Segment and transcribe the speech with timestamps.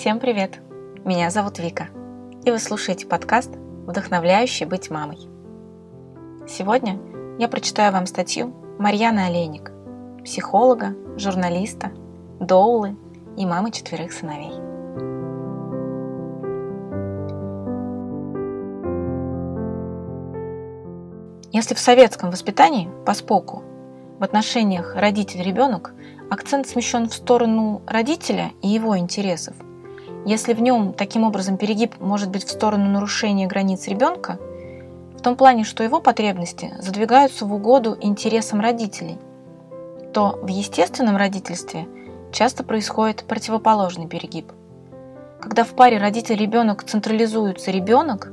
[0.00, 0.60] Всем привет!
[1.04, 1.88] Меня зовут Вика,
[2.46, 3.50] и вы слушаете подкаст
[3.86, 5.18] «Вдохновляющий быть мамой».
[6.48, 6.98] Сегодня
[7.38, 9.70] я прочитаю вам статью Марьяны Олейник,
[10.24, 11.90] психолога, журналиста,
[12.40, 12.96] доулы
[13.36, 14.54] и мамы четверых сыновей.
[21.52, 23.62] Если в советском воспитании по споку
[24.18, 25.92] в отношениях родитель-ребенок
[26.30, 29.54] акцент смещен в сторону родителя и его интересов,
[30.26, 34.38] если в нем таким образом перегиб может быть в сторону нарушения границ ребенка,
[35.16, 39.18] в том плане, что его потребности задвигаются в угоду интересам родителей,
[40.12, 41.86] то в естественном родительстве
[42.32, 44.52] часто происходит противоположный перегиб.
[45.40, 48.32] Когда в паре родитель-ребенок централизуется ребенок,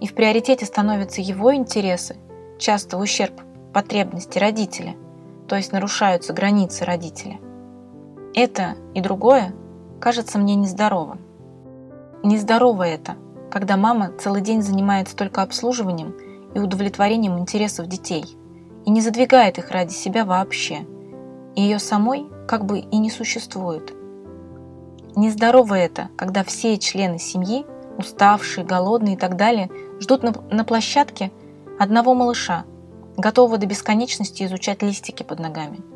[0.00, 2.16] и в приоритете становятся его интересы,
[2.58, 3.40] часто в ущерб
[3.72, 4.94] потребности родителя,
[5.48, 7.38] то есть нарушаются границы родителя.
[8.34, 9.52] Это и другое
[10.02, 11.20] кажется мне нездоровым.
[12.24, 13.14] Нездорово это,
[13.52, 16.16] когда мама целый день занимается только обслуживанием
[16.54, 18.24] и удовлетворением интересов детей
[18.84, 20.80] и не задвигает их ради себя вообще,
[21.54, 23.94] и ее самой как бы и не существует.
[25.14, 27.64] Нездорово это, когда все члены семьи,
[27.96, 31.30] уставшие, голодные и так далее, ждут на, на площадке
[31.78, 32.64] одного малыша,
[33.16, 35.91] готового до бесконечности изучать листики под ногами.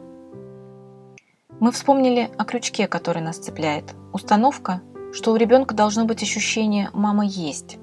[1.58, 3.94] Мы вспомнили о крючке, который нас цепляет.
[4.12, 7.78] Установка, что у ребенка должно быть ощущение «мама есть»,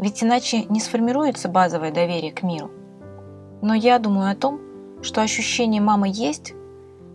[0.00, 2.72] ведь иначе не сформируется базовое доверие к миру.
[3.62, 4.60] Но я думаю о том,
[5.02, 6.54] что ощущение «мама есть»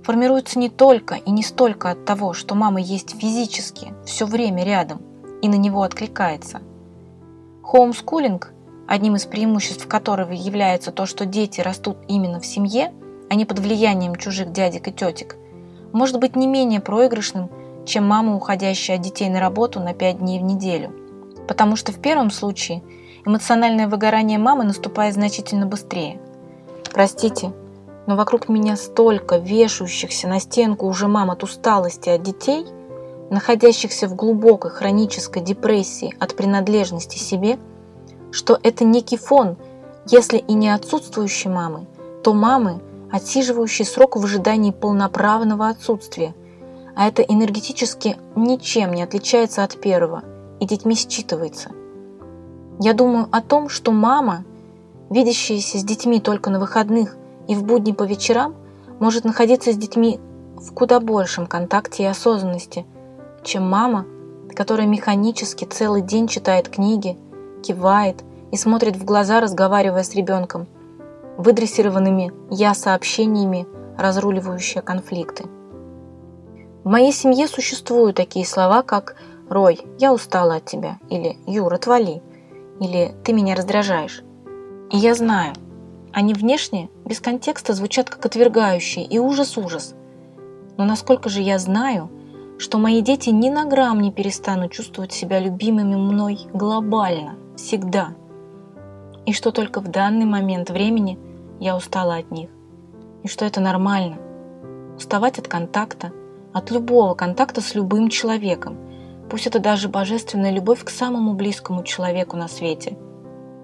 [0.04, 5.02] формируется не только и не столько от того, что мама есть физически, все время рядом
[5.42, 6.62] и на него откликается.
[7.64, 8.54] Хоумскулинг
[8.88, 12.94] одним из преимуществ которого является то, что дети растут именно в семье,
[13.30, 15.36] а не под влиянием чужих дядек и тетек,
[15.94, 17.50] может быть не менее проигрышным,
[17.86, 20.92] чем мама, уходящая от детей на работу на 5 дней в неделю.
[21.48, 22.84] Потому что в первом случае
[23.26, 26.20] эмоциональное выгорание мамы наступает значительно быстрее.
[26.94, 27.54] Простите,
[28.06, 32.66] но вокруг меня столько вешающихся на стенку уже мам от усталости от детей,
[33.30, 37.58] находящихся в глубокой хронической депрессии от принадлежности себе–
[38.32, 39.58] что это некий фон,
[40.06, 41.86] если и не отсутствующей мамы,
[42.24, 42.80] то мамы,
[43.12, 46.34] отсиживающей срок в ожидании полноправного отсутствия,
[46.96, 50.24] а это энергетически ничем не отличается от первого
[50.60, 51.72] и детьми считывается.
[52.80, 54.44] Я думаю о том, что мама,
[55.10, 57.16] видящаяся с детьми только на выходных
[57.48, 58.56] и в будни по вечерам,
[59.00, 60.20] может находиться с детьми
[60.56, 62.86] в куда большем контакте и осознанности,
[63.44, 64.06] чем мама,
[64.56, 67.18] которая механически целый день читает книги,
[67.64, 70.68] кивает и смотрит в глаза, разговаривая с ребенком,
[71.38, 73.68] выдрессированными «я-сообщениями»,
[73.98, 75.46] разруливающие конфликты.
[76.84, 79.16] В моей семье существуют такие слова, как
[79.50, 82.22] «Рой, я устала от тебя» или «Юр, отвали»
[82.80, 84.24] или «Ты меня раздражаешь».
[84.92, 85.54] И я знаю,
[86.14, 89.96] они внешне, без контекста, звучат как отвергающие и ужас-ужас.
[90.78, 92.10] Но насколько же я знаю,
[92.58, 98.16] что мои дети ни на грамм не перестанут чувствовать себя любимыми мной глобально– всегда.
[99.26, 101.20] И что только в данный момент времени
[101.60, 102.50] я устала от них.
[103.24, 104.18] И что это нормально.
[104.96, 106.12] Уставать от контакта,
[106.54, 108.78] от любого контакта с любым человеком.
[109.30, 112.98] Пусть это даже божественная любовь к самому близкому человеку на свете.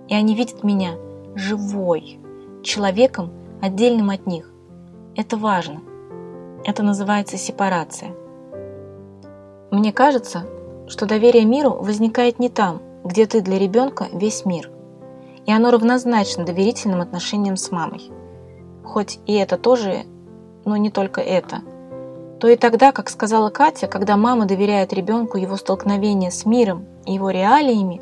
[0.09, 0.95] И они видят меня
[1.35, 2.19] живой,
[2.63, 4.51] человеком, отдельным от них.
[5.15, 5.81] Это важно.
[6.65, 8.11] Это называется сепарация.
[9.71, 10.45] Мне кажется,
[10.87, 14.69] что доверие миру возникает не там, где ты для ребенка весь мир.
[15.45, 18.11] И оно равнозначно доверительным отношениям с мамой.
[18.83, 20.03] Хоть и это тоже,
[20.65, 21.61] но не только это.
[22.39, 27.13] То и тогда, как сказала Катя, когда мама доверяет ребенку его столкновение с миром и
[27.13, 28.01] его реалиями,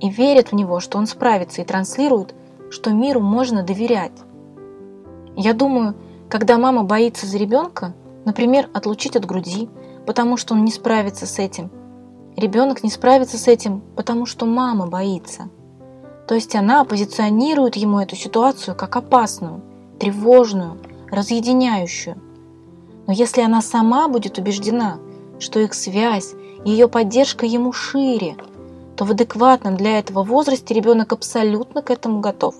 [0.00, 2.34] и верит в него, что он справится и транслирует,
[2.70, 4.12] что миру можно доверять.
[5.36, 5.94] Я думаю,
[6.28, 7.94] когда мама боится за ребенка,
[8.24, 9.68] например, отлучить от груди,
[10.06, 11.70] потому что он не справится с этим–
[12.36, 15.50] Ребенок не справится с этим, потому что мама боится.
[16.26, 19.60] То есть она позиционирует ему эту ситуацию как опасную,
[19.98, 20.78] тревожную,
[21.10, 22.16] разъединяющую.
[23.06, 24.98] Но если она сама будет убеждена,
[25.38, 26.34] что их связь,
[26.64, 28.36] ее поддержка ему шире,
[28.96, 32.54] то в адекватном для этого возрасте ребенок абсолютно к этому готов.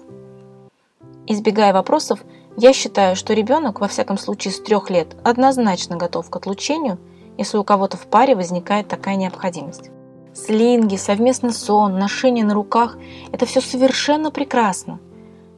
[1.26, 2.24] Избегая вопросов,
[2.56, 6.98] я считаю, что ребенок, во всяком случае с трех лет, однозначно готов к отлучению–
[7.38, 9.90] если у кого-то в паре возникает такая необходимость.
[10.34, 12.96] Слинги, совместный сон, ношение на руках–
[13.32, 14.98] это все совершенно прекрасно,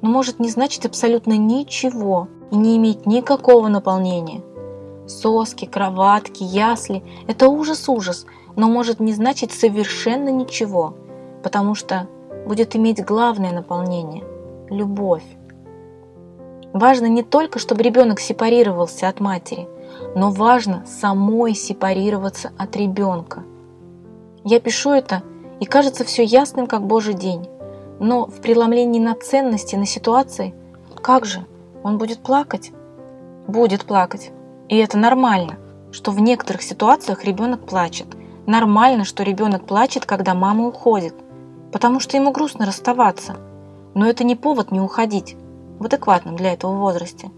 [0.02, 4.42] но может не значить абсолютно ничего и не иметь никакого наполнения.
[5.06, 8.26] Соски, кроватки, ясли– это ужас-ужас,
[8.56, 10.96] но может не значить совершенно ничего,
[11.44, 12.08] потому что
[12.44, 14.24] будет иметь главное наполнение–
[14.70, 15.24] любовь.
[16.72, 19.68] Важно не только, чтобы ребенок сепарировался от матери,
[20.16, 23.44] но важно самой сепарироваться от ребенка.
[24.44, 25.22] Я пишу это,
[25.58, 27.48] и кажется все ясным, как Божий день.
[27.98, 30.54] Но в преломлении на ценности, на ситуации,
[31.02, 31.46] как же,
[31.82, 32.72] он будет плакать?
[33.46, 34.32] Будет плакать.
[34.68, 35.56] И это нормально,
[35.92, 38.08] что в некоторых ситуациях ребенок плачет.
[38.46, 41.14] Нормально, что ребенок плачет, когда мама уходит,
[41.72, 43.36] потому что ему грустно расставаться.
[43.94, 45.36] Но это не повод не уходить
[45.78, 47.30] в адекватном для этого возрасте.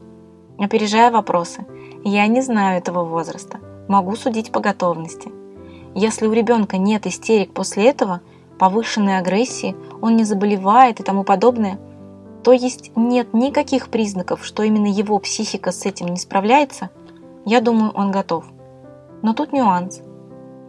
[0.59, 1.67] Опережая вопросы,
[2.03, 3.59] я не знаю этого возраста,
[3.89, 5.31] могу судить по готовности.
[5.97, 8.21] Если у ребенка нет истерик после этого,
[8.59, 11.79] повышенной агрессии, он не заболевает и тому подобное,
[12.45, 16.91] то есть нет никаких признаков, что именно его психика с этим не справляется,
[17.47, 18.45] я думаю, он готов.
[19.23, 20.03] Но тут нюанс.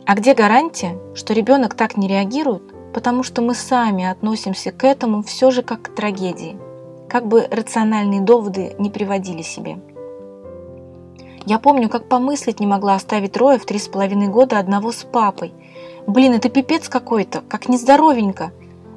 [0.06, 2.64] А где гарантия, что ребенок так не реагирует,
[2.94, 6.58] потому что мы сами относимся к этому все же как к трагедии,
[7.10, 9.78] как бы рациональные доводы не приводили себе.
[11.48, 15.06] Я помню, как помыслить не могла оставить Роя в три с половиной года одного с
[15.06, 15.54] папой.
[16.06, 18.52] Блин, это пипец какой-то, как нездоровенько.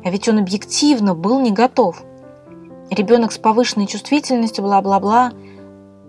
[0.05, 2.03] А ведь он объективно был не готов
[2.91, 5.31] ребенок с повышенной чувствительностью, бла-бла-бла.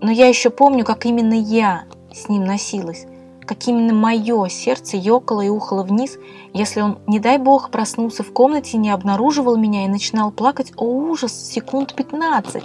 [0.00, 3.06] Но я еще помню, как именно я с ним носилась,
[3.42, 6.18] как именно мое сердце ёкало и ухало вниз,
[6.52, 10.86] если он, не дай бог, проснулся в комнате, не обнаруживал меня и начинал плакать, о
[10.86, 12.64] ужас, секунд 15.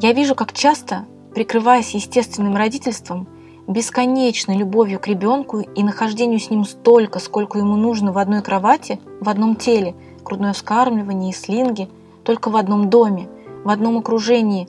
[0.00, 1.04] Я вижу, как часто,
[1.34, 3.26] прикрываясь естественным родительством,
[3.66, 9.00] бесконечной любовью к ребенку и нахождению с ним столько, сколько ему нужно в одной кровати,
[9.20, 11.88] в одном теле, грудное вскармливание и слинги–
[12.24, 13.28] только в одном доме,
[13.62, 14.68] в одном окружении,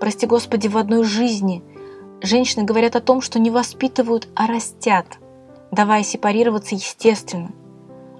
[0.00, 1.62] прости Господи, в одной жизни.
[2.20, 5.06] Женщины говорят о том, что не воспитывают, а растят,
[5.70, 7.50] давая сепарироваться естественно.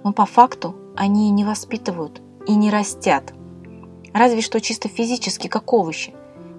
[0.05, 3.33] Но по факту они и не воспитывают, и не растят.
[4.13, 6.15] Разве что чисто физически, как овощи.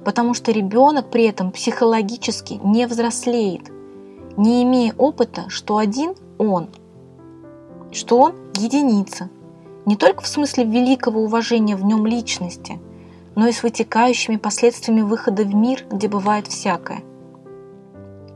[0.06, 3.72] Потому что ребенок при этом психологически не взрослеет,
[4.38, 6.70] не имея опыта, что один он,
[7.92, 9.30] что он единица,
[9.88, 12.80] не только в смысле великого уважения в нем личности,
[13.34, 17.02] но и с вытекающими последствиями выхода в мир, где бывает всякое.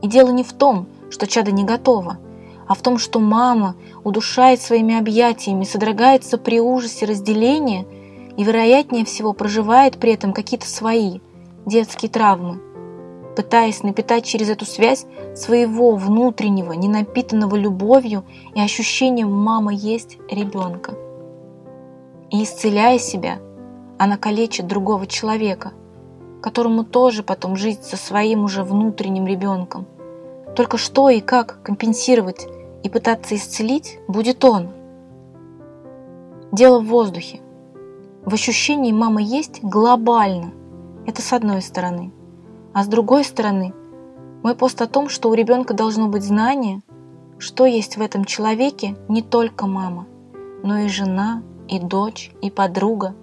[0.02, 2.18] И дело не в том, что чадо не готово,
[2.66, 7.86] а в том, что мама удушает своими объятиями, содрогается при ужасе разделения
[8.36, 11.20] и, вероятнее всего, проживает при этом какие-то свои
[11.70, 12.60] детские травмы,
[13.36, 18.24] пытаясь напитать через эту связь своего внутреннего, ненапитанного любовью
[18.54, 20.94] и ощущением «мама есть ребенка».
[22.30, 23.38] И исцеляя себя,
[23.98, 25.72] она калечит другого человека,
[26.42, 29.86] которому тоже потом жить со своим уже внутренним ребенком.
[30.56, 32.46] Только что и как компенсировать
[32.82, 34.70] и пытаться исцелить будет он.
[36.50, 37.40] Дело в воздухе.
[38.24, 40.52] В ощущении мамы есть глобально.
[41.06, 42.12] Это с одной стороны.
[42.72, 43.72] А с другой стороны,
[44.42, 46.82] мой пост о том, что у ребенка должно быть знание,
[47.38, 50.06] что есть в этом человеке не только мама,
[50.62, 53.14] но и жена, и дочь, и подруга,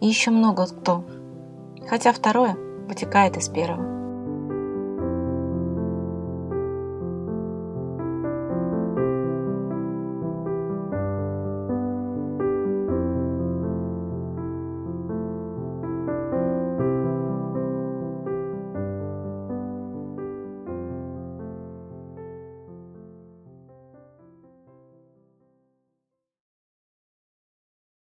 [0.00, 1.04] и еще много кто.
[1.88, 2.56] Хотя второе
[2.88, 3.97] вытекает из первого.